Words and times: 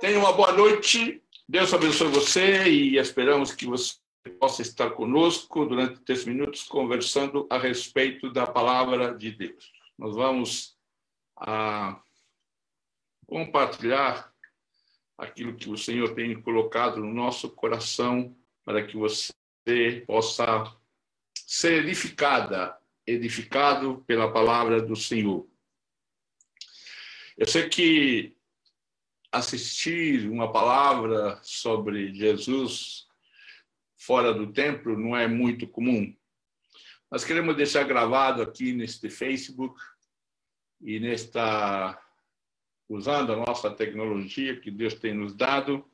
Tenha 0.00 0.16
uma 0.16 0.32
boa 0.32 0.52
noite. 0.52 1.20
Deus 1.48 1.74
abençoe 1.74 2.06
você 2.06 2.68
e 2.68 2.98
esperamos 2.98 3.52
que 3.52 3.66
você 3.66 3.96
possa 4.38 4.62
estar 4.62 4.90
conosco 4.90 5.66
durante 5.66 5.98
três 6.02 6.24
minutos 6.24 6.62
conversando 6.62 7.48
a 7.50 7.58
respeito 7.58 8.32
da 8.32 8.46
palavra 8.46 9.12
de 9.12 9.32
Deus. 9.32 9.72
Nós 9.98 10.14
vamos 10.14 10.78
ah, 11.36 12.00
compartilhar 13.26 14.32
aquilo 15.18 15.56
que 15.56 15.68
o 15.68 15.76
Senhor 15.76 16.14
tem 16.14 16.40
colocado 16.42 17.00
no 17.00 17.12
nosso 17.12 17.50
coração 17.50 18.36
para 18.64 18.86
que 18.86 18.96
você 18.96 19.32
possa 20.06 20.76
ser 21.44 21.84
edificada, 21.84 22.78
edificado 23.04 24.04
pela 24.06 24.32
palavra 24.32 24.80
do 24.80 24.94
Senhor. 24.94 25.44
Eu 27.36 27.48
sei 27.48 27.68
que 27.68 28.37
assistir 29.30 30.28
uma 30.28 30.50
palavra 30.52 31.38
sobre 31.42 32.14
Jesus 32.14 33.06
fora 33.96 34.32
do 34.32 34.52
templo 34.52 34.98
não 34.98 35.16
é 35.16 35.26
muito 35.26 35.66
comum. 35.66 36.14
Nós 37.10 37.24
queremos 37.24 37.56
deixar 37.56 37.84
gravado 37.84 38.42
aqui 38.42 38.72
neste 38.72 39.10
Facebook 39.10 39.78
e 40.80 41.00
nesta 41.00 42.00
usando 42.88 43.32
a 43.32 43.36
nossa 43.36 43.70
tecnologia 43.70 44.58
que 44.58 44.70
Deus 44.70 44.94
tem 44.94 45.12
nos 45.12 45.34
dado. 45.34 45.86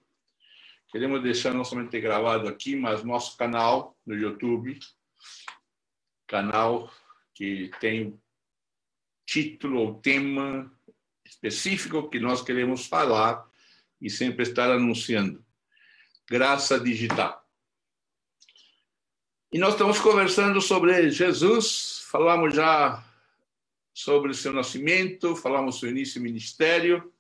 Queremos 0.93 1.23
deixar 1.23 1.53
não 1.53 1.65
somente 1.65 2.01
gravado 2.01 2.47
aqui, 2.47 2.77
mas 2.77 3.03
nosso 3.03 3.37
canal 3.37 3.97
no 4.07 4.15
YouTube, 4.15 4.79
canal 6.27 6.93
que 7.35 7.71
tem 7.81 8.21
título 9.27 9.81
ou 9.81 10.01
tema 10.01 10.73
específico 11.25 12.09
que 12.09 12.19
nós 12.19 12.43
queremos 12.43 12.87
falar 12.87 13.49
e 14.01 14.11
sempre 14.11 14.43
estar 14.43 14.71
anunciando. 14.71 15.45
Graça 16.29 16.79
digital. 16.79 17.43
E 19.53 19.59
nós 19.59 19.75
estamos 19.75 20.01
conversando 20.01 20.61
sobre 20.61 21.11
Jesus, 21.11 22.05
falamos 22.11 22.55
já 22.55 23.05
sobre 23.93 24.33
o 24.33 24.35
seu 24.35 24.53
nascimento, 24.53 25.37
falamos 25.37 25.77
sobre 25.77 25.91
o 25.91 25.93
início 25.93 26.21
do 26.21 26.25
ministério, 26.25 27.13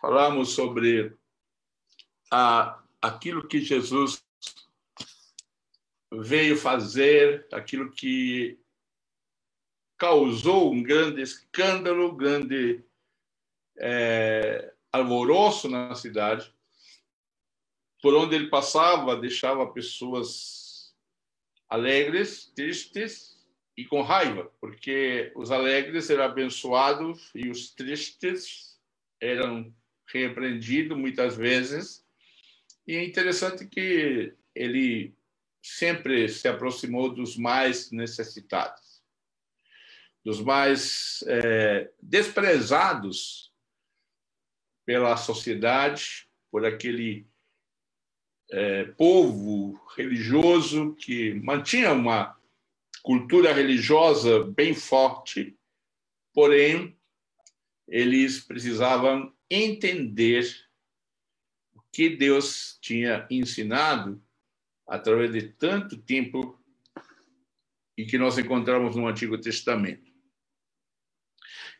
falamos 0.00 0.50
sobre 0.50 1.14
a, 2.30 2.82
aquilo 3.00 3.46
que 3.46 3.60
Jesus 3.60 4.24
veio 6.10 6.56
fazer, 6.56 7.46
aquilo 7.52 7.90
que 7.90 8.58
causou 9.98 10.72
um 10.72 10.82
grande 10.82 11.20
escândalo, 11.20 12.16
grande 12.16 12.82
é, 13.78 14.72
alvoroço 14.92 15.68
na 15.68 15.94
cidade. 15.94 16.52
Por 18.00 18.14
onde 18.14 18.34
ele 18.34 18.48
passava, 18.48 19.16
deixava 19.16 19.66
pessoas 19.72 20.94
alegres, 21.68 22.52
tristes 22.54 23.34
e 23.76 23.84
com 23.84 24.02
raiva, 24.02 24.52
porque 24.60 25.32
os 25.34 25.50
alegres 25.50 26.08
eram 26.10 26.24
abençoados 26.24 27.30
e 27.34 27.48
os 27.48 27.70
tristes 27.70 28.78
eram 29.20 29.74
repreendidos 30.06 30.96
muitas 30.96 31.36
vezes. 31.36 32.04
E 32.86 32.94
é 32.94 33.04
interessante 33.04 33.66
que 33.66 34.34
ele 34.54 35.14
sempre 35.62 36.28
se 36.28 36.46
aproximou 36.46 37.12
dos 37.12 37.36
mais 37.36 37.90
necessitados, 37.90 39.02
dos 40.22 40.40
mais 40.40 41.24
é, 41.26 41.90
desprezados 42.00 43.53
pela 44.84 45.16
sociedade, 45.16 46.28
por 46.50 46.64
aquele 46.64 47.26
é, 48.50 48.84
povo 48.84 49.80
religioso 49.96 50.94
que 50.94 51.34
mantinha 51.34 51.92
uma 51.92 52.38
cultura 53.02 53.52
religiosa 53.52 54.44
bem 54.44 54.74
forte, 54.74 55.56
porém, 56.32 56.98
eles 57.86 58.40
precisavam 58.40 59.34
entender 59.50 60.44
o 61.74 61.82
que 61.92 62.08
Deus 62.08 62.78
tinha 62.80 63.26
ensinado 63.30 64.22
através 64.86 65.32
de 65.32 65.42
tanto 65.42 65.96
tempo 65.98 66.58
e 67.96 68.04
que 68.04 68.18
nós 68.18 68.38
encontramos 68.38 68.96
no 68.96 69.06
Antigo 69.06 69.38
Testamento. 69.38 70.12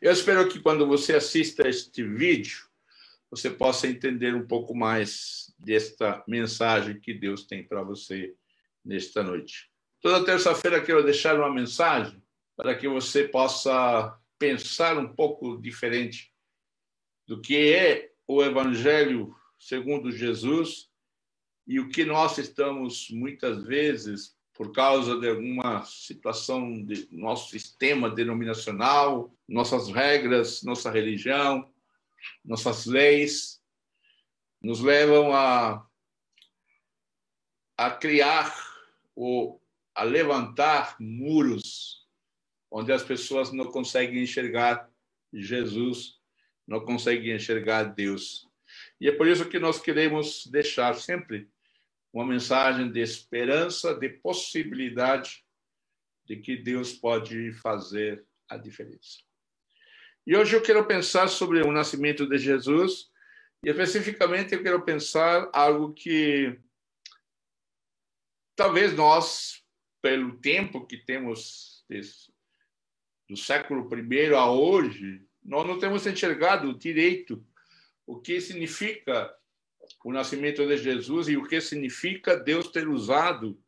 Eu 0.01 0.11
espero 0.11 0.47
que 0.47 0.59
quando 0.59 0.87
você 0.87 1.15
assista 1.15 1.67
este 1.67 2.03
vídeo, 2.03 2.67
você 3.29 3.49
possa 3.49 3.87
entender 3.87 4.35
um 4.35 4.47
pouco 4.47 4.75
mais 4.75 5.53
desta 5.59 6.23
mensagem 6.27 6.99
que 6.99 7.13
Deus 7.13 7.45
tem 7.45 7.67
para 7.67 7.83
você 7.83 8.33
nesta 8.83 9.23
noite. 9.23 9.69
Toda 10.01 10.25
terça-feira 10.25 10.81
quero 10.81 11.03
deixar 11.03 11.35
uma 11.37 11.51
mensagem 11.51 12.21
para 12.55 12.75
que 12.75 12.87
você 12.87 13.27
possa 13.27 14.17
pensar 14.37 14.97
um 14.97 15.13
pouco 15.13 15.57
diferente 15.61 16.31
do 17.27 17.41
que 17.41 17.73
é 17.73 18.11
o 18.27 18.43
Evangelho 18.43 19.35
segundo 19.57 20.11
Jesus 20.11 20.89
e 21.67 21.79
o 21.79 21.89
que 21.89 22.05
nós 22.05 22.37
estamos 22.37 23.09
muitas 23.09 23.63
vezes 23.63 24.35
por 24.53 24.71
causa 24.71 25.19
de 25.19 25.27
alguma 25.27 25.83
situação 25.83 26.81
de 26.85 27.07
nosso 27.11 27.49
sistema 27.49 28.09
denominacional, 28.09 29.35
nossas 29.47 29.89
regras, 29.89 30.63
nossa 30.63 30.89
religião, 30.89 31.69
nossas 32.43 32.85
leis 32.85 33.61
nos 34.61 34.81
levam 34.81 35.33
a, 35.33 35.85
a 37.77 37.91
criar 37.91 38.53
ou 39.15 39.61
a 39.93 40.03
levantar 40.03 40.97
muros 40.99 42.05
onde 42.69 42.91
as 42.91 43.03
pessoas 43.03 43.51
não 43.51 43.71
conseguem 43.71 44.21
enxergar 44.21 44.89
Jesus, 45.31 46.19
não 46.67 46.83
conseguem 46.83 47.35
enxergar 47.35 47.83
Deus. 47.83 48.47
E 48.99 49.07
é 49.07 49.11
por 49.11 49.27
isso 49.27 49.47
que 49.47 49.59
nós 49.59 49.79
queremos 49.79 50.45
deixar 50.47 50.95
sempre 50.95 51.49
uma 52.11 52.25
mensagem 52.25 52.91
de 52.91 52.99
esperança, 53.01 53.93
de 53.93 54.09
possibilidade 54.09 55.45
de 56.25 56.37
que 56.37 56.57
Deus 56.57 56.93
pode 56.93 57.53
fazer 57.53 58.25
a 58.49 58.57
diferença. 58.57 59.24
E 60.27 60.35
hoje 60.35 60.55
eu 60.55 60.61
quero 60.61 60.83
pensar 60.87 61.27
sobre 61.27 61.61
o 61.61 61.71
nascimento 61.71 62.27
de 62.27 62.39
Jesus 62.39 63.11
e 63.63 63.69
especificamente 63.69 64.55
eu 64.55 64.63
quero 64.63 64.81
pensar 64.81 65.47
algo 65.53 65.93
que 65.93 66.59
talvez 68.55 68.95
nós, 68.95 69.63
pelo 70.01 70.35
tempo 70.37 70.87
que 70.87 70.97
temos 70.97 71.85
desse, 71.87 72.33
do 73.29 73.37
século 73.37 73.87
I 73.95 74.33
a 74.33 74.49
hoje, 74.49 75.23
nós 75.43 75.67
não 75.67 75.77
temos 75.77 76.07
enxergado 76.07 76.73
direito 76.73 77.45
o 78.07 78.19
que 78.19 78.41
significa 78.41 79.31
o 80.03 80.11
nascimento 80.11 80.65
de 80.65 80.77
Jesus 80.77 81.27
e 81.27 81.37
o 81.37 81.47
que 81.47 81.61
significa 81.61 82.35
Deus 82.35 82.69
ter 82.69 82.87
usado 82.87 83.61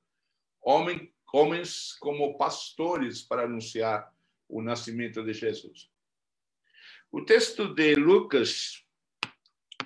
homens 0.59 1.93
como 1.99 2.35
pastores 2.35 3.21
para 3.21 3.43
anunciar 3.43 4.11
o 4.49 4.59
nascimento 4.59 5.23
de 5.23 5.33
Jesus. 5.33 5.95
O 7.09 7.21
texto 7.21 7.73
de 7.73 7.95
Lucas, 7.95 8.83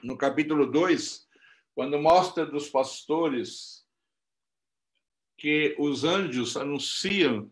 no 0.02 0.18
capítulo 0.18 0.66
2, 0.66 1.28
quando 1.76 2.02
mostra 2.02 2.48
dos 2.48 2.68
pastores 2.68 3.86
que 5.38 5.76
os 5.78 6.04
anjos 6.04 6.58
anunciam 6.58 7.52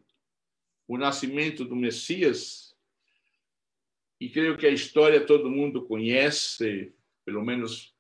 o 0.88 0.98
nascimento 0.98 1.64
do 1.64 1.76
Messias, 1.76 2.76
e 4.20 4.28
creio 4.28 4.58
que 4.58 4.66
a 4.66 4.72
história 4.72 5.24
todo 5.24 5.52
mundo 5.52 5.86
conhece, 5.86 6.92
pelo 7.24 7.46
menos 7.46 7.96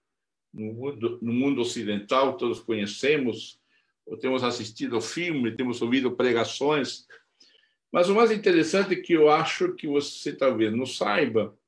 no 0.52 0.74
mundo, 0.74 1.20
no 1.22 1.32
mundo 1.32 1.62
ocidental, 1.62 2.36
todos 2.36 2.60
conhecemos, 2.62 3.62
ou 4.08 4.18
temos 4.18 4.44
assistido 4.44 4.96
ao 4.96 5.02
filme, 5.02 5.56
temos 5.56 5.84
ouvido 5.84 6.16
pregações, 6.16 7.08
mas 7.92 8.10
o 8.10 8.16
mais 8.16 8.32
interessante 8.32 8.96
é 8.96 9.02
que 9.02 9.14
eu 9.14 9.30
acho 9.30 9.76
que 9.76 9.88
você 9.88 10.36
talvez 10.36 10.76
não 10.76 10.86
saiba 10.86 11.59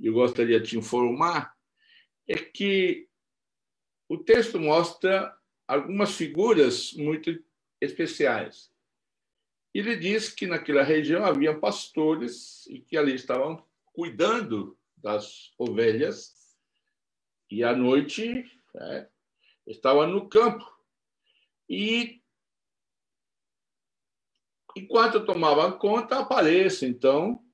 eu 0.00 0.12
gostaria 0.12 0.60
de 0.60 0.70
te 0.70 0.78
informar, 0.78 1.54
é 2.28 2.34
que 2.36 3.08
o 4.08 4.18
texto 4.18 4.58
mostra 4.60 5.36
algumas 5.66 6.16
figuras 6.16 6.92
muito 6.92 7.42
especiais. 7.80 8.70
Ele 9.74 9.96
diz 9.96 10.30
que 10.30 10.46
naquela 10.46 10.82
região 10.82 11.24
havia 11.24 11.58
pastores 11.58 12.66
e 12.66 12.80
que 12.80 12.96
ali 12.96 13.14
estavam 13.14 13.64
cuidando 13.92 14.78
das 14.96 15.52
ovelhas 15.58 16.34
e 17.50 17.62
à 17.62 17.76
noite 17.76 18.44
é, 18.74 19.08
estavam 19.66 20.06
no 20.06 20.28
campo. 20.28 20.64
E 21.68 22.22
enquanto 24.76 25.24
tomavam 25.24 25.78
conta, 25.78 26.20
aparece 26.20 26.86
então 26.86 27.45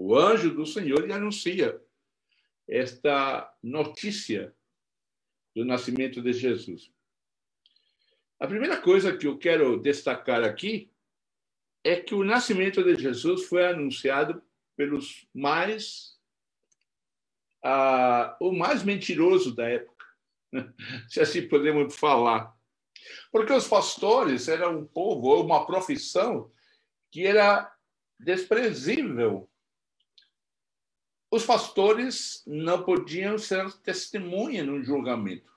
o 0.00 0.16
anjo 0.16 0.54
do 0.54 0.64
Senhor 0.64 1.04
lhe 1.04 1.12
anuncia 1.12 1.82
esta 2.68 3.52
notícia 3.60 4.54
do 5.56 5.64
nascimento 5.64 6.22
de 6.22 6.32
Jesus. 6.32 6.92
A 8.38 8.46
primeira 8.46 8.80
coisa 8.80 9.16
que 9.16 9.26
eu 9.26 9.36
quero 9.36 9.76
destacar 9.76 10.44
aqui 10.44 10.92
é 11.82 11.96
que 11.96 12.14
o 12.14 12.22
nascimento 12.22 12.84
de 12.84 12.94
Jesus 12.94 13.46
foi 13.46 13.66
anunciado 13.66 14.40
pelos 14.76 15.26
mais 15.34 16.16
ah, 17.64 18.36
o 18.40 18.52
mais 18.52 18.84
mentiroso 18.84 19.52
da 19.52 19.68
época, 19.68 20.06
se 21.10 21.20
assim 21.20 21.48
podemos 21.48 21.96
falar. 21.96 22.56
Porque 23.32 23.52
os 23.52 23.66
pastores 23.66 24.46
eram 24.46 24.78
um 24.78 24.86
povo, 24.86 25.42
uma 25.42 25.66
profissão 25.66 26.52
que 27.10 27.26
era 27.26 27.68
desprezível 28.16 29.50
os 31.30 31.44
pastores 31.44 32.42
não 32.46 32.82
podiam 32.82 33.36
ser 33.38 33.70
testemunha 33.80 34.64
no 34.64 34.82
julgamento. 34.82 35.52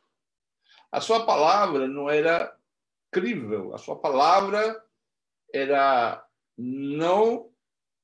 A 0.92 1.00
sua 1.00 1.26
palavra 1.26 1.88
não 1.88 2.10
era 2.10 2.58
crível, 3.10 3.74
a 3.74 3.78
sua 3.78 3.98
palavra 3.98 4.84
era 5.54 6.26
não 6.58 7.50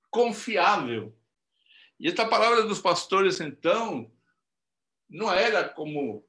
confiável. 0.10 1.14
E 2.00 2.08
esta 2.08 2.28
palavra 2.28 2.64
dos 2.64 2.80
pastores, 2.80 3.42
então, 3.42 4.10
não 5.10 5.32
era 5.32 5.68
como 5.68 6.26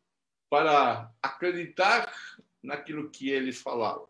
para 0.50 1.12
acreditar 1.22 2.12
naquilo 2.62 3.10
que 3.10 3.28
eles 3.30 3.60
falavam. 3.60 4.08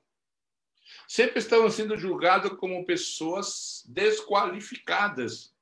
Sempre 1.06 1.38
estavam 1.38 1.70
sendo 1.70 1.96
julgados 1.96 2.52
como 2.58 2.86
pessoas 2.86 3.84
desqualificadas 3.86 5.54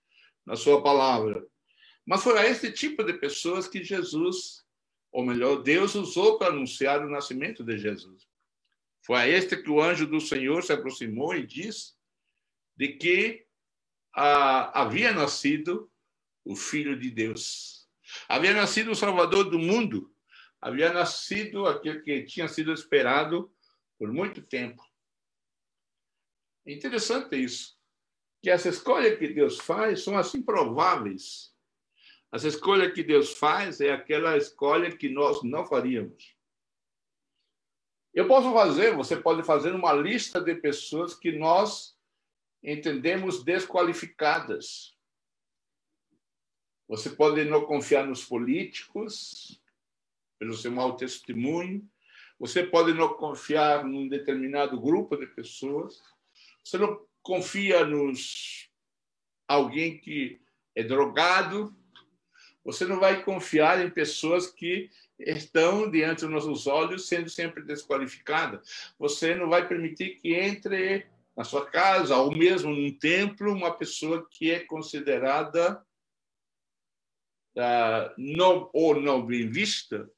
na 0.44 0.54
sua 0.54 0.82
palavra. 0.82 1.44
Mas 2.06 2.22
foi 2.22 2.38
a 2.38 2.46
esse 2.46 2.70
tipo 2.70 3.02
de 3.02 3.14
pessoas 3.14 3.66
que 3.66 3.82
Jesus, 3.82 4.64
ou 5.10 5.26
melhor, 5.26 5.62
Deus 5.62 5.96
usou 5.96 6.38
para 6.38 6.52
anunciar 6.52 7.04
o 7.04 7.10
nascimento 7.10 7.64
de 7.64 7.76
Jesus. 7.76 8.28
Foi 9.04 9.16
a 9.16 9.28
este 9.28 9.56
que 9.56 9.68
o 9.68 9.82
anjo 9.82 10.06
do 10.06 10.20
Senhor 10.20 10.62
se 10.62 10.72
aproximou 10.72 11.34
e 11.34 11.44
disse 11.44 11.94
de 12.76 12.88
que 12.92 13.44
ah, 14.14 14.82
havia 14.82 15.12
nascido 15.12 15.90
o 16.44 16.54
Filho 16.54 16.98
de 16.98 17.10
Deus. 17.10 17.88
Havia 18.28 18.54
nascido 18.54 18.92
o 18.92 18.96
Salvador 18.96 19.50
do 19.50 19.58
mundo. 19.58 20.14
Havia 20.60 20.92
nascido 20.92 21.66
aquele 21.66 22.00
que 22.00 22.22
tinha 22.22 22.46
sido 22.46 22.72
esperado 22.72 23.52
por 23.98 24.12
muito 24.12 24.42
tempo. 24.42 24.82
É 26.64 26.72
interessante 26.72 27.36
isso, 27.36 27.76
que 28.42 28.50
essa 28.50 28.68
escolha 28.68 29.16
que 29.16 29.28
Deus 29.28 29.58
faz 29.58 30.02
são 30.02 30.16
assim 30.16 30.42
prováveis 30.42 31.55
as 32.30 32.44
escolhas 32.44 32.92
que 32.92 33.02
Deus 33.02 33.32
faz 33.32 33.80
é 33.80 33.92
aquela 33.92 34.36
escolha 34.36 34.96
que 34.96 35.08
nós 35.08 35.42
não 35.42 35.64
faríamos. 35.64 36.36
Eu 38.12 38.26
posso 38.26 38.52
fazer, 38.52 38.94
você 38.94 39.16
pode 39.16 39.42
fazer 39.42 39.74
uma 39.74 39.92
lista 39.92 40.40
de 40.40 40.54
pessoas 40.54 41.14
que 41.14 41.32
nós 41.32 41.96
entendemos 42.62 43.44
desqualificadas. 43.44 44.96
Você 46.88 47.10
pode 47.10 47.44
não 47.44 47.64
confiar 47.64 48.06
nos 48.06 48.24
políticos, 48.24 49.60
pelo 50.38 50.54
seu 50.54 50.70
mau 50.70 50.96
testemunho. 50.96 51.88
Você 52.38 52.62
pode 52.62 52.92
não 52.92 53.14
confiar 53.14 53.84
num 53.84 54.08
determinado 54.08 54.80
grupo 54.80 55.16
de 55.16 55.26
pessoas. 55.26 56.00
Você 56.62 56.78
não 56.78 57.06
confia 57.22 57.84
nos 57.84 58.70
alguém 59.48 59.98
que 59.98 60.40
é 60.74 60.82
drogado, 60.82 61.74
você 62.66 62.84
não 62.84 62.98
vai 62.98 63.22
confiar 63.22 63.80
em 63.80 63.88
pessoas 63.88 64.48
que 64.48 64.90
estão 65.20 65.88
diante 65.88 66.22
dos 66.22 66.30
nossos 66.30 66.66
olhos 66.66 67.06
sendo 67.06 67.30
sempre 67.30 67.62
desqualificadas. 67.62 68.92
Você 68.98 69.36
não 69.36 69.48
vai 69.48 69.68
permitir 69.68 70.16
que 70.16 70.34
entre 70.34 71.06
na 71.36 71.44
sua 71.44 71.64
casa 71.64 72.16
ou 72.16 72.36
mesmo 72.36 72.74
num 72.74 72.92
templo 72.92 73.52
uma 73.52 73.72
pessoa 73.72 74.26
que 74.28 74.50
é 74.50 74.58
considerada 74.58 75.80
uh, 77.56 78.12
não 78.18 78.68
ou 78.72 79.00
não 79.00 79.24
bem 79.24 79.48
vista. 79.48 80.10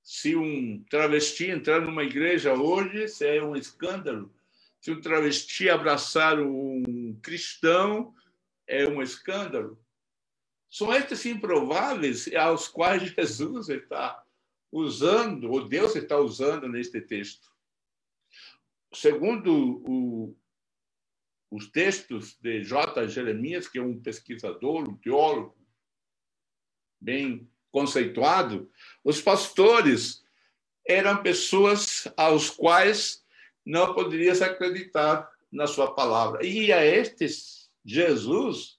Se 0.00 0.36
um 0.36 0.84
travesti 0.88 1.50
entrar 1.50 1.80
numa 1.80 2.04
igreja 2.04 2.54
hoje, 2.54 3.04
isso 3.04 3.24
é 3.24 3.42
um 3.42 3.56
escândalo. 3.56 4.32
Se 4.80 4.92
um 4.92 5.00
travesti 5.00 5.68
abraçar 5.68 6.38
um 6.38 7.18
cristão, 7.20 8.14
é 8.68 8.86
um 8.86 9.02
escândalo. 9.02 9.76
São 10.70 10.94
estes 10.94 11.24
improváveis 11.26 12.32
aos 12.34 12.68
quais 12.68 13.02
Jesus 13.12 13.68
está 13.68 14.22
usando, 14.70 15.50
ou 15.50 15.66
Deus 15.66 15.96
está 15.96 16.18
usando 16.18 16.68
neste 16.68 17.00
texto. 17.00 17.50
Segundo 18.92 19.82
o, 19.86 20.36
os 21.50 21.70
textos 21.70 22.36
de 22.40 22.62
J. 22.62 23.08
Jeremias, 23.08 23.68
que 23.68 23.78
é 23.78 23.82
um 23.82 23.98
pesquisador, 23.98 24.88
um 24.88 24.96
teólogo 24.96 25.56
bem 27.00 27.48
conceituado, 27.70 28.70
os 29.04 29.20
pastores 29.20 30.24
eram 30.86 31.22
pessoas 31.22 32.08
aos 32.16 32.50
quais 32.50 33.24
não 33.64 33.94
poderia 33.94 34.34
se 34.34 34.42
acreditar 34.42 35.30
na 35.52 35.66
sua 35.66 35.94
palavra. 35.94 36.44
E 36.44 36.72
a 36.72 36.84
estes, 36.84 37.70
Jesus 37.84 38.77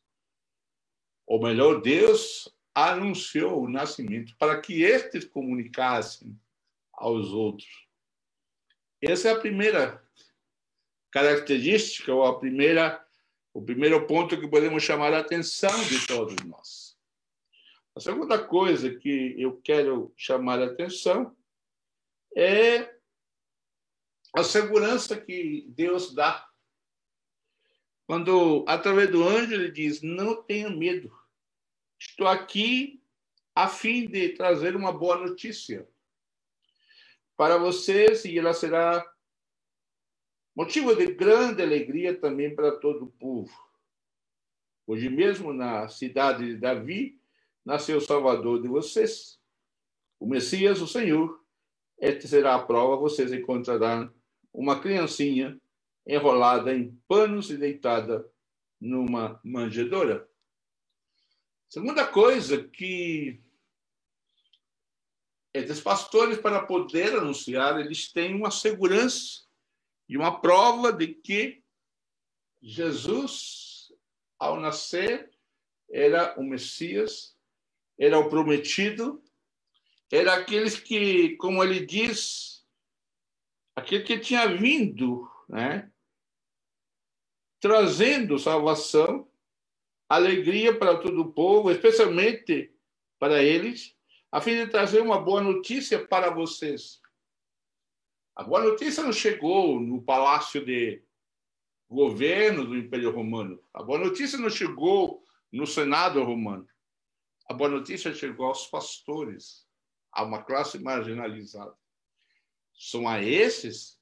ou 1.29 1.39
melhor, 1.39 1.79
Deus 1.79 2.51
anunciou 2.73 3.61
o 3.61 3.69
nascimento 3.69 4.35
para 4.37 4.59
que 4.59 4.81
estes 4.81 5.25
comunicassem 5.25 6.35
aos 6.91 7.27
outros. 7.27 7.69
Essa 8.99 9.29
é 9.29 9.31
a 9.33 9.39
primeira 9.39 10.03
característica 11.11 12.11
ou 12.11 12.25
a 12.25 12.39
primeira 12.39 13.05
o 13.53 13.61
primeiro 13.61 14.05
ponto 14.05 14.39
que 14.39 14.47
podemos 14.47 14.83
chamar 14.83 15.13
a 15.13 15.19
atenção 15.19 15.83
de 15.85 16.05
todos 16.05 16.35
nós. 16.45 16.97
A 17.95 17.99
segunda 17.99 18.43
coisa 18.43 18.95
que 18.95 19.35
eu 19.37 19.59
quero 19.61 20.13
chamar 20.15 20.61
a 20.61 20.67
atenção 20.67 21.35
é 22.35 22.95
a 24.35 24.43
segurança 24.43 25.19
que 25.19 25.65
Deus 25.69 26.13
dá. 26.13 26.47
Quando, 28.05 28.63
através 28.67 29.11
do 29.11 29.27
anjo, 29.27 29.53
ele 29.53 29.71
diz: 29.71 30.01
Não 30.01 30.41
tenha 30.43 30.69
medo. 30.69 31.18
Estou 31.99 32.27
aqui 32.27 33.03
a 33.53 33.67
fim 33.67 34.07
de 34.07 34.29
trazer 34.29 34.73
uma 34.73 34.89
boa 34.93 35.17
notícia 35.17 35.85
para 37.35 37.57
vocês 37.57 38.23
e 38.23 38.39
ela 38.39 38.53
será 38.53 39.05
motivo 40.55 40.95
de 40.95 41.13
grande 41.13 41.61
alegria 41.61 42.17
também 42.17 42.55
para 42.55 42.71
todo 42.79 43.03
o 43.03 43.11
povo. 43.11 43.53
Hoje 44.87 45.09
mesmo, 45.09 45.51
na 45.51 45.89
cidade 45.89 46.45
de 46.45 46.57
Davi, 46.57 47.19
nasceu 47.65 47.97
o 47.97 48.01
Salvador 48.01 48.61
de 48.61 48.69
vocês, 48.69 49.37
o 50.17 50.25
Messias, 50.25 50.81
o 50.81 50.87
Senhor. 50.87 51.43
Esta 51.99 52.29
será 52.29 52.55
a 52.55 52.65
prova: 52.65 52.95
vocês 52.95 53.33
encontrarão 53.33 54.09
uma 54.53 54.79
criancinha 54.79 55.59
enrolada 56.07 56.73
em 56.73 56.97
panos 57.09 57.49
e 57.49 57.57
deitada 57.57 58.25
numa 58.79 59.39
manjedoura. 59.43 60.28
Segunda 61.69 62.03
coisa 62.07 62.67
que 62.67 63.39
esses 65.53 65.79
pastores, 65.79 66.39
para 66.39 66.65
poder 66.65 67.15
anunciar, 67.15 67.79
eles 67.79 68.11
têm 68.11 68.33
uma 68.33 68.49
segurança 68.49 69.43
e 70.07 70.17
uma 70.17 70.41
prova 70.41 70.91
de 70.91 71.13
que 71.13 71.63
Jesus, 72.59 73.93
ao 74.39 74.59
nascer, 74.59 75.29
era 75.91 76.39
o 76.39 76.43
Messias, 76.43 77.37
era 77.99 78.17
o 78.17 78.27
prometido, 78.29 79.23
era 80.11 80.33
aqueles 80.33 80.79
que, 80.79 81.35
como 81.37 81.63
ele 81.63 81.85
diz, 81.85 82.65
aquele 83.75 84.03
que 84.03 84.19
tinha 84.19 84.47
vindo, 84.57 85.29
né, 85.47 85.91
trazendo 87.59 88.39
salvação 88.39 89.29
alegria 90.09 90.77
para 90.77 90.97
todo 90.97 91.21
o 91.21 91.31
povo, 91.31 91.71
especialmente 91.71 92.73
para 93.19 93.43
eles, 93.43 93.95
a 94.31 94.41
fim 94.41 94.55
de 94.55 94.67
trazer 94.67 95.01
uma 95.01 95.21
boa 95.21 95.41
notícia 95.41 96.05
para 96.05 96.31
vocês. 96.31 96.99
A 98.35 98.43
boa 98.43 98.63
notícia 98.63 99.03
não 99.03 99.13
chegou 99.13 99.79
no 99.79 100.01
palácio 100.01 100.65
de 100.65 101.03
governo 101.87 102.65
do 102.65 102.77
Império 102.77 103.11
Romano. 103.11 103.61
A 103.73 103.83
boa 103.83 103.99
notícia 103.99 104.37
não 104.37 104.49
chegou 104.49 105.23
no 105.51 105.67
Senado 105.67 106.23
romano. 106.23 106.67
A 107.47 107.53
boa 107.53 107.69
notícia 107.69 108.13
chegou 108.13 108.45
aos 108.45 108.67
pastores, 108.67 109.67
a 110.11 110.23
uma 110.23 110.43
classe 110.43 110.79
marginalizada. 110.79 111.75
São 112.73 113.07
a 113.07 113.21
esses 113.21 113.99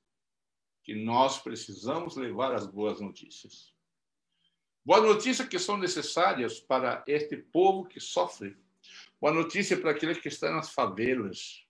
que 0.83 0.93
nós 0.93 1.39
precisamos 1.39 2.15
levar 2.15 2.53
as 2.53 2.67
boas 2.67 3.01
notícias. 3.01 3.73
Boa 4.87 5.01
notícia 5.01 5.45
que 5.45 5.59
são 5.59 5.75
necessárias 5.77 6.61
para 6.61 7.03
este 7.05 7.35
povo 7.35 7.83
que 7.83 7.99
sofre 7.99 8.55
Boa 9.19 9.33
notícia 9.33 9.75
para 9.75 9.91
aqueles 9.91 10.17
que 10.17 10.29
estão 10.29 10.55
nas 10.55 10.69
favelas, 10.69 11.67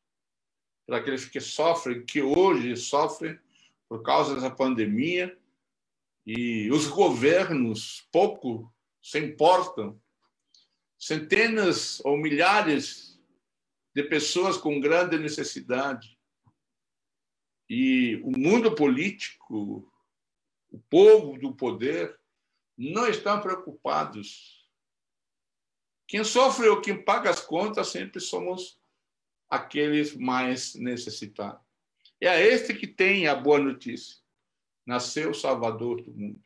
para 0.85 0.97
aqueles 0.97 1.25
que 1.25 1.39
sofrem, 1.39 2.05
que 2.05 2.21
hoje 2.21 2.77
sofrem 2.77 3.39
por 3.89 4.03
causa 4.03 4.35
dessa 4.35 4.51
pandemia, 4.51 5.35
e 6.27 6.69
os 6.69 6.85
governos 6.85 8.07
pouco 8.11 8.71
se 9.01 9.17
importam. 9.17 9.99
Centenas 10.99 11.99
ou 12.05 12.17
milhares 12.17 13.19
de 13.95 14.03
pessoas 14.03 14.57
com 14.57 14.79
grande 14.79 15.17
necessidade. 15.17 16.19
E 17.67 18.21
o 18.23 18.37
mundo 18.37 18.75
político, 18.75 19.91
o 20.69 20.77
povo 20.87 21.35
do 21.39 21.55
poder, 21.55 22.16
não 22.77 23.07
estão 23.07 23.41
preocupados. 23.41 24.69
Quem 26.07 26.23
sofre 26.23 26.67
ou 26.67 26.81
quem 26.81 27.03
paga 27.03 27.29
as 27.29 27.39
contas 27.39 27.87
sempre 27.87 28.19
somos 28.21 28.79
aqueles 29.49 30.15
mais 30.15 30.75
necessitados. 30.75 31.61
É 32.19 32.29
a 32.29 32.39
este 32.39 32.73
que 32.73 32.87
tem 32.87 33.27
a 33.27 33.35
boa 33.35 33.59
notícia. 33.59 34.17
Nasceu 34.85 35.31
o 35.31 35.35
Salvador 35.35 36.01
do 36.01 36.13
mundo. 36.13 36.41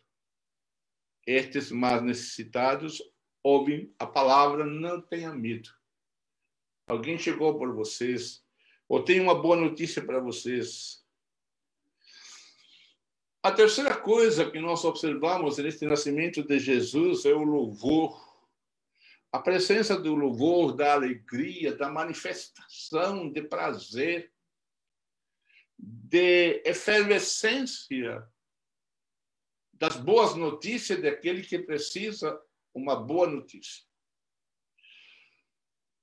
Estes 1.25 1.71
mais 1.71 2.01
necessitados 2.01 3.01
ouvem 3.43 3.93
a 3.99 4.05
palavra, 4.05 4.65
não 4.65 5.01
tenha 5.01 5.33
medo. 5.33 5.69
Alguém 6.87 7.17
chegou 7.17 7.57
por 7.57 7.73
vocês, 7.73 8.43
ou 8.87 9.03
tem 9.03 9.19
uma 9.19 9.39
boa 9.39 9.55
notícia 9.55 10.03
para 10.03 10.19
vocês. 10.19 11.00
A 13.43 13.51
terceira 13.51 13.97
coisa 13.97 14.51
que 14.51 14.59
nós 14.59 14.85
observamos 14.85 15.57
neste 15.57 15.87
nascimento 15.87 16.43
de 16.43 16.59
Jesus 16.59 17.25
é 17.25 17.33
o 17.33 17.43
louvor. 17.43 18.29
A 19.31 19.39
presença 19.39 19.99
do 19.99 20.13
louvor, 20.13 20.75
da 20.75 20.93
alegria, 20.93 21.75
da 21.75 21.89
manifestação 21.89 23.31
de 23.31 23.41
prazer, 23.41 24.31
de 25.75 26.61
efervescência 26.63 28.23
das 29.73 29.95
boas 29.95 30.35
notícias 30.35 31.01
daquele 31.01 31.41
que 31.41 31.57
precisa 31.57 32.39
uma 32.71 32.95
boa 32.95 33.25
notícia. 33.25 33.83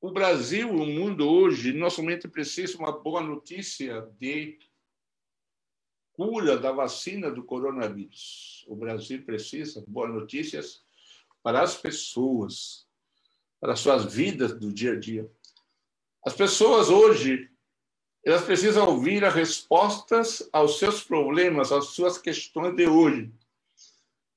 O 0.01 0.11
Brasil, 0.11 0.69
o 0.71 0.87
mundo 0.87 1.29
hoje, 1.29 1.73
não 1.73 1.89
somente 1.89 2.27
precisa 2.27 2.77
uma 2.79 2.91
boa 2.91 3.21
notícia 3.21 4.01
de 4.19 4.59
cura 6.19 6.59
da 6.59 6.73
vacina 6.73 7.31
do 7.31 7.45
coronavírus. 7.45 8.65
O 8.67 8.75
Brasil 8.75 9.25
precisa 9.25 9.81
de 9.81 9.89
boas 9.89 10.13
notícias 10.13 10.83
para 11.45 11.63
as 11.63 11.77
pessoas, 11.77 12.89
para 13.61 13.75
as 13.75 13.79
suas 13.79 14.13
vidas 14.13 14.53
do 14.59 14.73
dia 14.73 14.95
a 14.95 14.99
dia. 14.99 15.31
As 16.27 16.35
pessoas 16.35 16.89
hoje, 16.89 17.49
elas 18.25 18.43
precisam 18.43 18.89
ouvir 18.89 19.25
as 19.25 19.33
respostas 19.33 20.49
aos 20.53 20.81
seus 20.81 21.05
problemas, 21.05 21.71
às 21.71 21.91
suas 21.91 22.19
questões 22.19 22.75
de 22.75 22.89
hoje. 22.89 23.33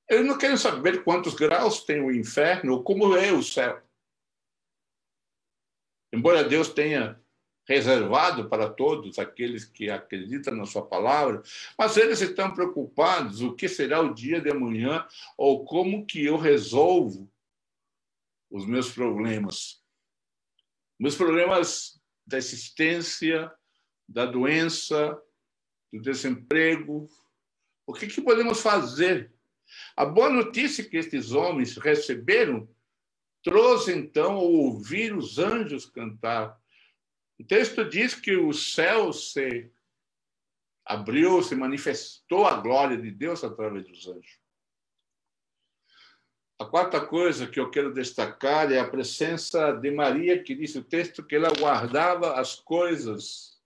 Eles 0.08 0.24
não 0.24 0.38
querem 0.38 0.56
saber 0.56 1.02
quantos 1.02 1.34
graus 1.34 1.82
tem 1.82 2.00
o 2.00 2.12
inferno 2.12 2.74
ou 2.74 2.84
como 2.84 3.16
é 3.16 3.32
o 3.32 3.42
céu. 3.42 3.82
Embora 6.12 6.44
Deus 6.44 6.68
tenha 6.68 7.20
reservado 7.72 8.50
para 8.50 8.68
todos 8.68 9.18
aqueles 9.18 9.64
que 9.64 9.88
acreditam 9.88 10.54
na 10.54 10.66
sua 10.66 10.84
palavra, 10.84 11.42
mas 11.78 11.96
eles 11.96 12.20
estão 12.20 12.52
preocupados 12.52 13.40
o 13.40 13.54
que 13.54 13.66
será 13.66 14.00
o 14.00 14.12
dia 14.12 14.40
de 14.40 14.50
amanhã 14.50 15.06
ou 15.38 15.64
como 15.64 16.04
que 16.04 16.22
eu 16.22 16.36
resolvo 16.36 17.30
os 18.50 18.66
meus 18.66 18.92
problemas. 18.92 19.82
Meus 21.00 21.16
problemas 21.16 21.98
da 22.26 22.36
existência, 22.36 23.50
da 24.06 24.26
doença, 24.26 25.18
do 25.90 25.98
desemprego. 25.98 27.08
O 27.86 27.94
que, 27.94 28.06
que 28.06 28.20
podemos 28.20 28.60
fazer? 28.60 29.32
A 29.96 30.04
boa 30.04 30.28
notícia 30.28 30.84
que 30.84 30.98
estes 30.98 31.32
homens 31.32 31.78
receberam 31.78 32.68
trouxe 33.42 33.92
então 33.92 34.36
ouvir 34.36 35.16
os 35.16 35.38
anjos 35.38 35.86
cantar 35.86 36.61
o 37.42 37.44
texto 37.44 37.84
diz 37.84 38.14
que 38.14 38.36
o 38.36 38.52
céu 38.52 39.12
se 39.12 39.68
abriu, 40.84 41.42
se 41.42 41.56
manifestou 41.56 42.46
a 42.46 42.54
glória 42.54 42.96
de 42.96 43.10
Deus 43.10 43.42
através 43.42 43.84
dos 43.84 44.06
anjos. 44.06 44.38
A 46.56 46.64
quarta 46.64 47.04
coisa 47.04 47.48
que 47.48 47.58
eu 47.58 47.68
quero 47.68 47.92
destacar 47.92 48.70
é 48.70 48.78
a 48.78 48.88
presença 48.88 49.72
de 49.72 49.90
Maria, 49.90 50.40
que 50.40 50.54
diz 50.54 50.76
o 50.76 50.84
texto 50.84 51.24
que 51.24 51.34
ela 51.34 51.52
guardava 51.52 52.38
as 52.38 52.54
coisas. 52.54 53.60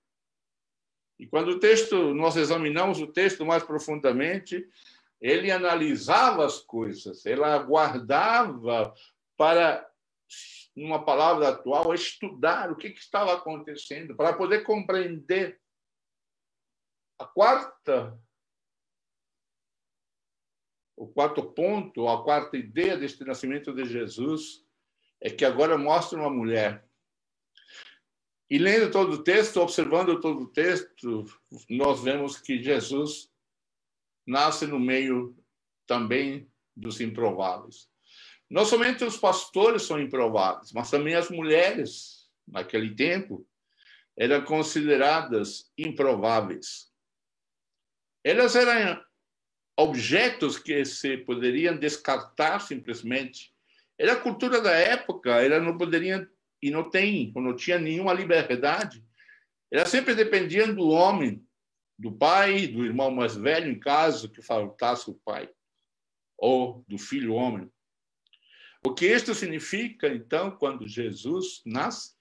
E 1.18 1.26
quando 1.26 1.48
o 1.48 1.60
texto, 1.60 2.14
nós 2.14 2.34
examinamos 2.36 2.98
o 2.98 3.06
texto 3.06 3.44
mais 3.44 3.62
profundamente, 3.62 4.66
ele 5.20 5.50
analisava 5.50 6.46
as 6.46 6.60
coisas, 6.60 7.26
ela 7.26 7.58
guardava 7.58 8.94
para 9.36 9.86
numa 10.76 11.02
palavra 11.02 11.48
atual, 11.48 11.94
estudar 11.94 12.70
o 12.70 12.76
que, 12.76 12.90
que 12.90 13.00
estava 13.00 13.32
acontecendo, 13.34 14.14
para 14.14 14.36
poder 14.36 14.62
compreender. 14.62 15.58
A 17.18 17.24
quarta, 17.24 18.20
o 20.94 21.08
quarto 21.08 21.42
ponto, 21.52 22.06
a 22.06 22.22
quarta 22.22 22.58
ideia 22.58 22.98
deste 22.98 23.24
nascimento 23.24 23.72
de 23.72 23.86
Jesus 23.86 24.66
é 25.18 25.30
que 25.30 25.46
agora 25.46 25.78
mostra 25.78 26.18
uma 26.18 26.28
mulher. 26.28 26.86
E 28.50 28.58
lendo 28.58 28.92
todo 28.92 29.14
o 29.14 29.24
texto, 29.24 29.60
observando 29.60 30.20
todo 30.20 30.42
o 30.42 30.52
texto, 30.52 31.24
nós 31.70 32.02
vemos 32.02 32.38
que 32.38 32.62
Jesus 32.62 33.32
nasce 34.26 34.66
no 34.66 34.78
meio 34.78 35.36
também 35.86 36.50
dos 36.76 37.00
improváveis. 37.00 37.88
Não 38.48 38.64
somente 38.64 39.04
os 39.04 39.16
pastores 39.16 39.82
são 39.82 40.00
improváveis, 40.00 40.72
mas 40.72 40.90
também 40.90 41.14
as 41.14 41.28
mulheres, 41.28 42.28
naquele 42.46 42.94
tempo, 42.94 43.46
eram 44.16 44.44
consideradas 44.44 45.70
improváveis. 45.76 46.90
Elas 48.24 48.56
eram 48.56 49.02
objetos 49.76 50.58
que 50.58 50.84
se 50.84 51.18
poderiam 51.18 51.76
descartar 51.76 52.60
simplesmente. 52.60 53.52
Era 53.98 54.14
a 54.14 54.20
cultura 54.20 54.60
da 54.60 54.72
época, 54.72 55.42
ela 55.42 55.60
não 55.60 55.76
poderia 55.76 56.28
e 56.62 56.70
não 56.70 56.88
tem, 56.88 57.32
não 57.36 57.54
tinha 57.54 57.78
nenhuma 57.78 58.12
liberdade. 58.12 59.04
Ela 59.70 59.84
sempre 59.84 60.14
dependia 60.14 60.72
do 60.72 60.88
homem, 60.88 61.46
do 61.98 62.12
pai, 62.12 62.66
do 62.66 62.84
irmão 62.84 63.10
mais 63.10 63.36
velho 63.36 63.70
em 63.70 63.78
caso 63.78 64.30
que 64.30 64.40
faltasse 64.40 65.10
o 65.10 65.20
pai, 65.24 65.50
ou 66.38 66.84
do 66.88 66.96
filho 66.96 67.34
homem. 67.34 67.70
O 68.86 68.94
que 68.94 69.04
isto 69.04 69.34
significa, 69.34 70.06
então, 70.06 70.48
quando 70.48 70.86
Jesus 70.86 71.60
nasce 71.66 72.14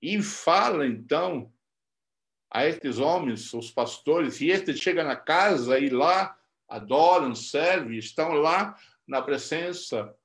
e 0.00 0.22
fala, 0.22 0.86
então, 0.86 1.52
a 2.48 2.64
estes 2.64 3.00
homens, 3.00 3.52
os 3.52 3.68
pastores, 3.68 4.40
e 4.40 4.48
este 4.48 4.76
chega 4.76 5.02
na 5.02 5.16
casa 5.16 5.80
e 5.80 5.90
lá 5.90 6.38
adoram, 6.68 7.34
servem, 7.34 7.98
estão 7.98 8.30
lá 8.34 8.78
na 9.04 9.20
presença, 9.20 10.16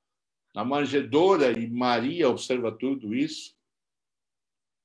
na 0.54 0.64
manjedoura, 0.64 1.52
e 1.52 1.68
Maria 1.68 2.30
observa 2.30 2.72
tudo 2.72 3.16
isso. 3.16 3.58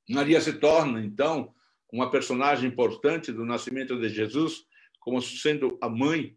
Maria 0.09 0.41
se 0.41 0.55
torna, 0.55 1.05
então, 1.05 1.55
uma 1.93 2.11
personagem 2.11 2.71
importante 2.71 3.31
do 3.31 3.45
nascimento 3.45 4.00
de 4.00 4.09
Jesus, 4.09 4.67
como 5.00 5.21
sendo 5.21 5.76
a 5.83 5.88
mãe. 5.91 6.35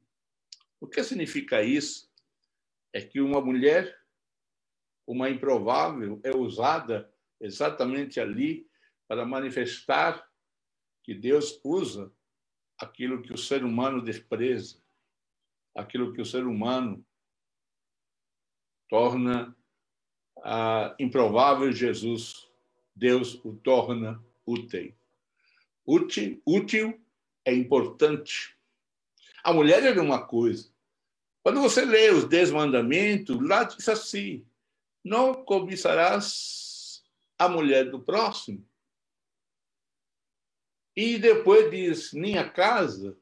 O 0.82 0.88
que 0.88 1.02
significa 1.06 1.64
isso? 1.64 2.12
É 2.92 3.00
que 3.00 3.22
uma 3.22 3.40
mulher 3.40 4.04
uma 5.08 5.30
improvável 5.30 6.20
é 6.24 6.36
usada 6.36 7.12
exatamente 7.40 8.20
ali 8.20 8.68
para 9.08 9.26
manifestar 9.26 10.28
que 11.04 11.14
Deus 11.14 11.60
usa 11.64 12.12
aquilo 12.78 13.22
que 13.22 13.34
o 13.34 13.38
ser 13.38 13.64
humano 13.64 14.02
despreza, 14.02 14.82
aquilo 15.76 16.14
que 16.14 16.22
o 16.22 16.26
ser 16.26 16.46
humano 16.46 17.06
torna 18.90 19.56
ah, 20.44 20.96
improvável 21.00 21.72
Jesus, 21.72 22.48
Deus 22.96 23.40
o 23.46 23.54
torna 23.54 24.24
útil. 24.46 24.94
Útil, 25.86 26.42
útil 26.46 27.00
é 27.44 27.54
importante. 27.54 28.58
A 29.44 29.54
mulher 29.54 29.84
era 29.84 30.02
uma 30.02 30.26
coisa. 30.26 30.70
Quando 31.44 31.62
você 31.62 31.86
lê 31.86 32.10
os 32.10 32.26
Dez 32.26 32.52
Mandamentos, 32.52 33.40
lá 33.48 33.64
diz 33.64 33.88
assim: 33.88 34.44
não 35.06 35.36
cobiçarás 35.46 37.04
a 37.38 37.48
mulher 37.48 37.92
do 37.92 38.00
próximo. 38.00 38.68
E 40.96 41.20
depois 41.20 41.70
diz, 41.70 42.12
nem 42.12 42.40
a 42.40 42.50
casa, 42.50 43.16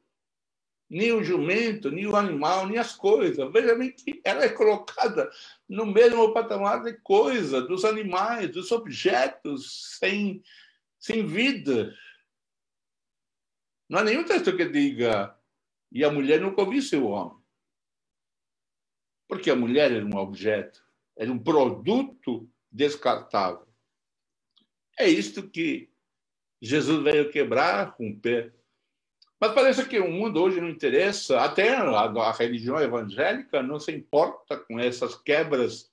nem 0.88 1.12
o 1.12 1.22
jumento, 1.22 1.90
nem 1.90 2.06
o 2.06 2.16
animal, 2.16 2.66
nem 2.66 2.78
as 2.78 2.96
coisas. 2.96 3.52
Veja 3.52 3.74
bem 3.74 3.92
que 3.92 4.22
ela 4.24 4.44
é 4.44 4.48
colocada 4.48 5.30
no 5.68 5.84
mesmo 5.84 6.32
patamar 6.32 6.82
de 6.82 6.94
coisa, 6.94 7.60
dos 7.60 7.84
animais, 7.84 8.50
dos 8.50 8.72
objetos 8.72 9.98
sem, 9.98 10.42
sem 10.98 11.26
vida. 11.26 11.94
Não 13.90 13.98
há 13.98 14.04
nenhum 14.04 14.24
texto 14.24 14.56
que 14.56 14.68
diga 14.68 15.36
e 15.92 16.02
a 16.02 16.10
mulher 16.10 16.40
nunca 16.40 16.62
ouviu 16.62 16.80
seu 16.80 17.06
homem. 17.08 17.42
Porque 19.28 19.50
a 19.50 19.56
mulher 19.56 19.90
era 19.90 20.04
um 20.04 20.16
objeto, 20.16 20.83
era 21.16 21.30
um 21.32 21.38
produto 21.38 22.48
descartável. 22.70 23.66
É 24.98 25.08
isto 25.08 25.48
que 25.48 25.90
Jesus 26.60 27.02
veio 27.02 27.30
quebrar, 27.30 27.94
romper. 27.98 28.54
Mas 29.40 29.52
parece 29.52 29.86
que 29.86 29.98
o 29.98 30.10
mundo 30.10 30.42
hoje 30.42 30.60
não 30.60 30.68
interessa, 30.68 31.40
até 31.40 31.74
a, 31.74 32.32
religião 32.32 32.80
evangélica 32.80 33.62
não 33.62 33.78
se 33.78 33.92
importa 33.92 34.56
com 34.56 34.78
essas 34.78 35.14
quebras 35.14 35.92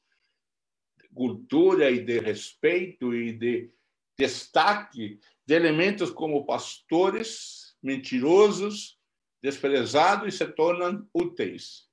de 0.99 1.09
cultura 1.09 1.91
e 1.91 2.03
de 2.03 2.19
respeito 2.19 3.13
e 3.13 3.33
de 3.33 3.69
destaque 4.17 5.19
de 5.45 5.53
elementos 5.53 6.11
como 6.11 6.45
pastores 6.45 7.75
mentirosos, 7.81 8.97
desprezados 9.41 10.33
e 10.33 10.37
se 10.37 10.45
tornam 10.47 11.07
úteis. 11.13 11.90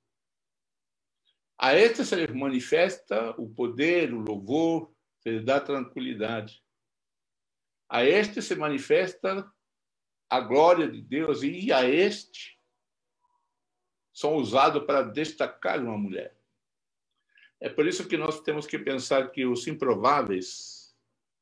A 1.61 1.75
este 1.75 2.05
se 2.05 2.25
manifesta 2.31 3.31
o 3.37 3.49
poder, 3.49 4.13
o 4.13 4.21
louvor, 4.21 4.93
se 5.19 5.29
lhe 5.29 5.43
dá 5.43 5.59
tranquilidade. 5.59 6.63
A 7.89 8.05
este 8.05 8.41
se 8.41 8.55
manifesta 8.55 9.51
a 10.29 10.39
glória 10.39 10.89
de 10.89 11.01
Deus 11.01 11.43
e 11.43 11.69
a 11.73 11.83
este 11.83 12.57
são 14.13 14.35
usados 14.35 14.85
para 14.85 15.01
destacar 15.01 15.83
uma 15.83 15.97
mulher. 15.97 16.33
É 17.59 17.67
por 17.67 17.85
isso 17.85 18.07
que 18.07 18.15
nós 18.15 18.39
temos 18.39 18.65
que 18.65 18.79
pensar 18.79 19.29
que 19.29 19.45
os 19.45 19.67
improváveis, 19.67 20.95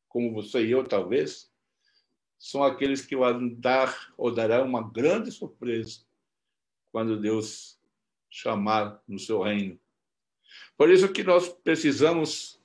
como 0.08 0.34
você 0.34 0.66
e 0.66 0.72
eu 0.72 0.84
talvez, 0.84 1.54
são 2.40 2.64
aqueles 2.64 3.06
que 3.06 3.16
vão 3.16 3.50
dar 3.50 4.12
ou 4.18 4.34
darão 4.34 4.66
uma 4.66 4.90
grande 4.90 5.32
surpresa 5.32 6.02
quando 6.92 7.22
Deus 7.22 7.80
chamar 8.32 9.00
no 9.08 9.20
seu 9.20 9.44
reino. 9.44 9.80
Por 10.78 10.90
isso 10.90 11.12
que 11.12 11.24
nós 11.24 11.50
precisamos 11.50 12.62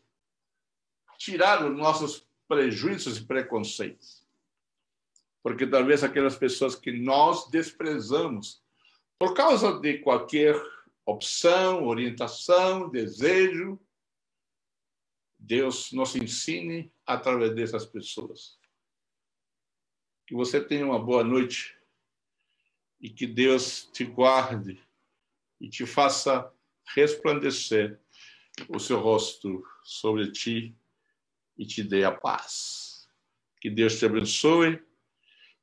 tirar 1.19 1.65
os 1.65 1.77
nossos 1.77 2.27
prejuízos 2.49 3.19
e 3.19 3.25
preconceitos. 3.25 4.23
Porque 5.43 5.67
talvez 5.67 6.05
aquelas 6.05 6.37
pessoas 6.37 6.75
que 6.75 6.93
nós 6.93 7.49
desprezamos 7.49 8.63
por 9.19 9.35
causa 9.35 9.79
de 9.79 9.99
qualquer 9.99 10.61
opção, 11.07 11.87
orientação, 11.87 12.89
desejo, 12.91 13.79
Deus 15.39 15.93
nos 15.93 16.15
ensine 16.15 16.93
através 17.05 17.55
dessas 17.55 17.85
pessoas. 17.85 18.59
Que 20.27 20.35
você 20.35 20.61
tenha 20.61 20.87
uma 20.87 20.99
boa 20.99 21.25
noite 21.25 21.77
e 23.01 23.11
que 23.11 23.27
Deus 23.27 23.89
te 23.93 24.05
guarde 24.05 24.81
e 25.61 25.69
te 25.69 25.85
faça 25.85 26.53
resplandecer 26.95 28.01
o 28.69 28.79
seu 28.79 29.01
rosto 29.01 29.65
sobre 29.83 30.31
ti 30.31 30.77
e 31.57 31.67
te 31.67 31.83
dê 31.83 32.05
a 32.05 32.13
paz. 32.13 33.09
Que 33.61 33.71
Deus 33.71 33.99
te 33.99 34.05
abençoe 34.05 34.83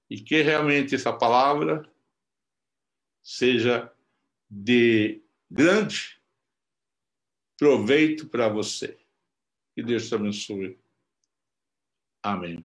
e 0.10 0.20
que 0.20 0.42
realmente 0.42 0.96
essa 0.96 1.14
palavra 1.14 1.90
seja 3.22 3.92
de 4.50 5.22
grande 5.50 6.20
proveito 7.58 8.28
para 8.28 8.48
você. 8.48 8.98
Que 9.76 9.84
Deus 9.84 10.08
te 10.08 10.16
abençoe. 10.16 10.80
Amém. 12.24 12.58